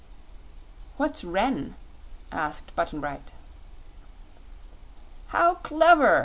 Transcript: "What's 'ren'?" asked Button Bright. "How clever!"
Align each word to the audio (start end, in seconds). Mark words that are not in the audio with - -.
"What's 0.97 1.23
'ren'?" 1.23 1.75
asked 2.31 2.75
Button 2.75 3.01
Bright. 3.01 3.33
"How 5.27 5.53
clever!" 5.61 6.19